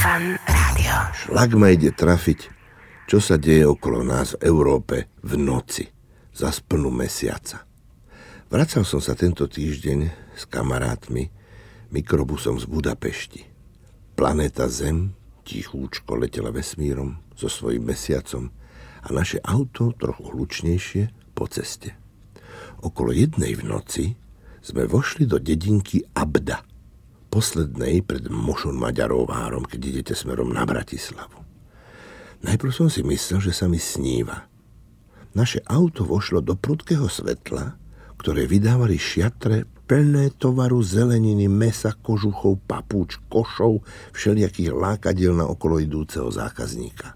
[0.00, 0.96] Fan Rádio.
[1.12, 2.48] Šlak ma ide trafiť,
[3.04, 5.84] čo sa deje okolo nás v Európe v noci,
[6.32, 7.68] za splnú mesiaca.
[8.48, 10.00] Vracal som sa tento týždeň
[10.40, 11.28] s kamarátmi
[11.92, 13.44] mikrobusom z Budapešti.
[14.16, 15.12] Planéta Zem
[15.44, 18.48] tichúčko letela vesmírom so svojím mesiacom
[19.04, 21.92] a naše auto trochu hlučnejšie po ceste.
[22.80, 24.04] Okolo jednej v noci
[24.64, 26.64] sme vošli do dedinky Abda,
[27.30, 31.40] poslednej pred Mošon Maďarovárom, keď idete smerom na Bratislavu.
[32.42, 34.50] Najprv som si myslel, že sa mi sníva.
[35.30, 37.78] Naše auto vošlo do prudkého svetla,
[38.18, 43.82] ktoré vydávali šiatre plné tovaru zeleniny, mesa, kožuchov, papúč, košov,
[44.14, 47.14] všelijakých lákadiel na okolo idúceho zákazníka.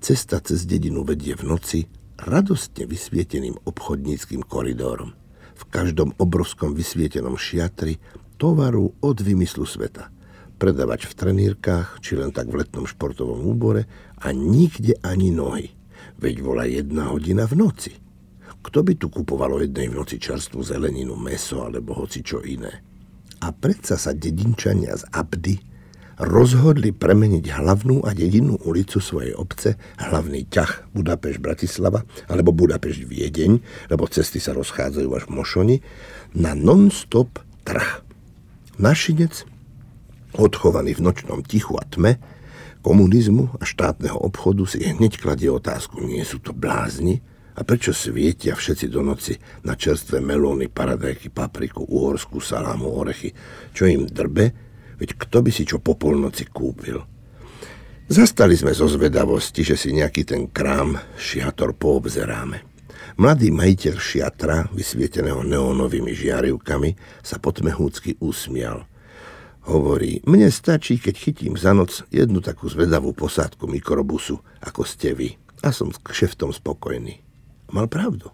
[0.00, 1.80] Cesta cez dedinu vedie v noci
[2.20, 5.16] radostne vysvieteným obchodníckým koridorom.
[5.54, 7.96] V každom obrovskom vysvietenom šiatri
[8.36, 10.10] tovaru od vymyslu sveta.
[10.54, 13.86] Predavač v trenírkach, či len tak v letnom športovom úbore
[14.22, 15.74] a nikde ani nohy.
[16.22, 17.92] Veď bola jedna hodina v noci.
[18.64, 22.80] Kto by tu kupovalo jednej v noci čerstvú zeleninu, meso alebo hoci čo iné?
[23.44, 25.74] A predsa sa dedinčania z Abdy
[26.20, 33.52] rozhodli premeniť hlavnú a jedinú ulicu svojej obce, hlavný ťah Budapešť Bratislava alebo Budapešť Viedeň,
[33.90, 35.76] lebo cesty sa rozchádzajú až v Mošoni,
[36.38, 38.03] na non-stop trh.
[38.74, 39.46] Našinec,
[40.34, 42.18] odchovaný v nočnom tichu a tme,
[42.82, 47.22] komunizmu a štátneho obchodu si hneď kladie otázku, nie sú to blázni?
[47.54, 53.30] A prečo svietia všetci do noci na čerstvé melóny, paradajky, papriku, uhorskú salámu, orechy?
[53.70, 54.50] Čo im drbe?
[54.98, 56.98] Veď kto by si čo po polnoci kúpil?
[58.10, 62.73] Zastali sme zo zvedavosti, že si nejaký ten krám šiator poobzeráme.
[63.14, 68.84] Mladý majiteľ šiatra, vysvieteného neónovými žiarivkami, sa potmehúcky usmial–
[69.64, 75.28] Hovorí, mne stačí, keď chytím za noc jednu takú zvedavú posádku mikrobusu, ako ste vy.
[75.64, 77.24] A som s kšeftom spokojný.
[77.72, 78.28] Mal pravdu.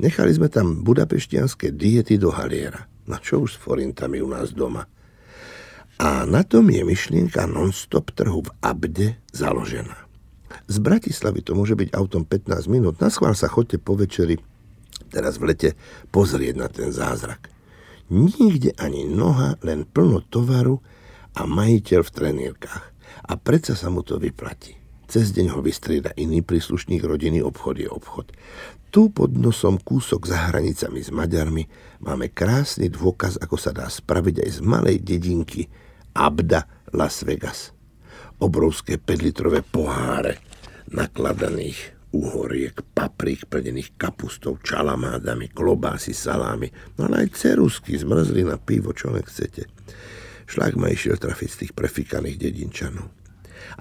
[0.00, 2.88] Nechali sme tam budapeštianské diety do haliera.
[3.04, 4.88] Na čo už s forintami u nás doma.
[6.00, 10.03] A na tom je myšlienka non-stop trhu v Abde založená.
[10.64, 12.96] Z Bratislavy to môže byť autom 15 minút.
[12.96, 14.40] Na schvál sa chodte po večeri,
[15.12, 15.70] teraz v lete,
[16.08, 17.52] pozrieť na ten zázrak.
[18.08, 20.80] Nikde ani noha, len plno tovaru
[21.36, 22.84] a majiteľ v trenírkach.
[23.28, 24.76] A predsa sa mu to vyplatí.
[25.04, 28.32] Cez deň ho vystrieda iný príslušník rodiny, obchod je obchod.
[28.88, 31.64] Tu pod nosom kúsok za hranicami s Maďarmi
[32.00, 35.68] máme krásny dôkaz, ako sa dá spraviť aj z malej dedinky
[36.16, 37.74] Abda Las Vegas.
[38.38, 40.53] Obrovské 5-litrové poháre
[40.94, 49.10] nakladaných uhoriek, paprík plnených kapustou, čalamádami, klobásy, salámy, no ale aj cerusky, zmrzlina, pivo, čo
[49.10, 49.66] len chcete.
[50.46, 53.10] Šlak ma išiel trafiť z tých prefikaných dedinčanov.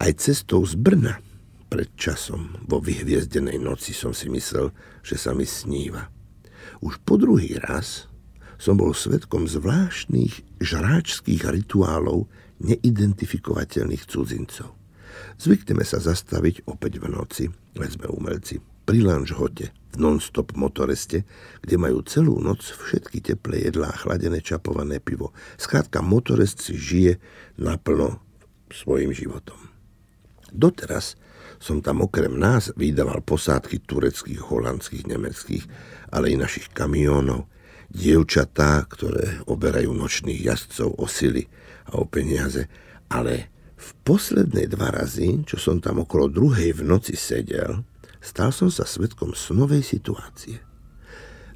[0.02, 1.22] Aj cestou z Brna
[1.70, 4.74] pred časom vo vyhviezdenej noci som si myslel,
[5.06, 6.10] že sa mi sníva.
[6.82, 8.10] Už po druhý raz
[8.58, 12.26] som bol svetkom zvláštnych žráčských rituálov
[12.64, 14.83] neidentifikovateľných cudzincov.
[15.38, 17.44] Zvykneme sa zastaviť opäť v noci,
[17.78, 21.24] veď sme umelci, pri lanžhote, v non-stop motoreste,
[21.62, 25.32] kde majú celú noc všetky teplé jedlá a chladené čapované pivo.
[25.56, 27.14] Skrátka, motorest si žije
[27.62, 28.18] naplno
[28.74, 29.70] svojim životom.
[30.50, 31.14] Doteraz
[31.62, 35.66] som tam okrem nás vydával posádky tureckých, holandských, nemeckých,
[36.12, 37.48] ale i našich kamiónov,
[37.94, 41.46] dievčatá, ktoré oberajú nočných jazdcov o sily
[41.94, 42.66] a o peniaze,
[43.08, 43.53] ale
[43.84, 47.84] v posledné dva razy, čo som tam okolo druhej v noci sedel,
[48.24, 50.64] stal som sa svetkom snovej situácie.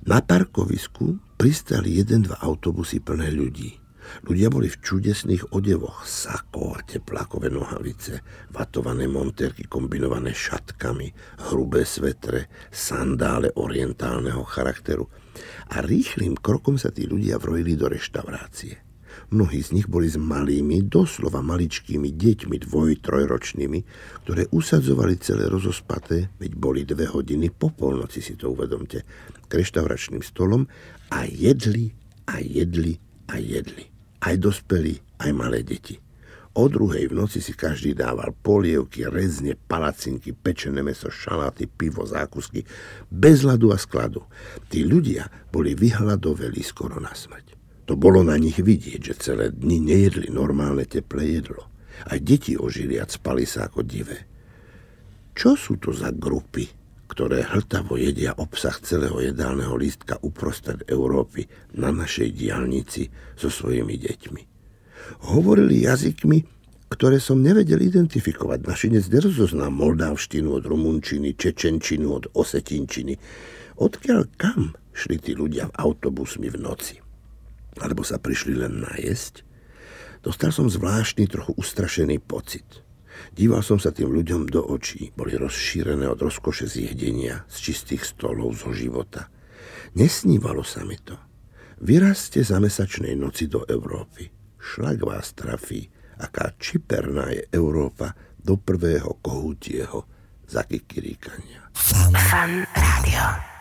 [0.03, 3.79] Na parkovisku pristali jeden, dva autobusy plné ľudí.
[4.23, 8.23] Ľudia boli v čudesných odevoch, sako teplákové nohavice,
[8.55, 11.11] vatované monterky kombinované šatkami,
[11.51, 15.11] hrubé svetre, sandále orientálneho charakteru.
[15.75, 18.86] A rýchlým krokom sa tí ľudia vrojili do reštaurácie.
[19.33, 23.79] Mnohí z nich boli s malými, doslova maličkými deťmi dvoj, trojročnými,
[24.23, 29.03] ktoré usadzovali celé rozospaté, veď boli dve hodiny po polnoci, si to uvedomte,
[29.47, 30.67] k reštauračným stolom
[31.11, 31.91] a jedli
[32.28, 32.96] a jedli
[33.31, 33.85] a jedli.
[34.23, 35.99] Aj dospelí, aj malé deti.
[36.58, 42.66] O druhej v noci si každý dával polievky, rezne, palacinky, pečené meso, šaláty, pivo, zákusky,
[43.14, 44.25] bez hladu a skladu.
[44.66, 47.56] Tí ľudia boli vyhľadoveli skoro na smrť.
[47.87, 51.72] To bolo na nich vidieť, že celé dni nejedli normálne teplé jedlo.
[52.03, 54.28] Aj deti ožili a spali sa ako divé.
[55.31, 56.67] Čo sú to za grupy,
[57.07, 61.47] ktoré hltavo jedia obsah celého jedálneho lístka uprostred Európy
[61.79, 63.07] na našej diálnici
[63.39, 64.41] so svojimi deťmi?
[65.31, 66.43] Hovorili jazykmi,
[66.91, 68.67] ktoré som nevedel identifikovať.
[68.67, 73.16] Našinec nerozoznám moldavštinu od rumunčiny, čečenčinu od osetinčiny.
[73.79, 77.06] Odkiaľ kam šli tí ľudia autobusmi v noci?
[77.82, 79.46] Alebo sa prišli len najesť?
[80.26, 82.85] Dostal som zvláštny, trochu ustrašený pocit.
[83.34, 85.14] Díval som sa tým ľuďom do očí.
[85.18, 89.29] Boli rozšírené od rozkoše z jedenia, z čistých stolov, zo života.
[89.97, 91.18] Nesnívalo sa mi to.
[91.82, 94.29] Vyraste za mesačnej noci do Európy.
[94.58, 100.06] Šlak vás trafí aká čiperná je Európa do prvého kohutieho
[100.50, 101.70] zakikiríkania.
[101.74, 103.56] Fan, Fan.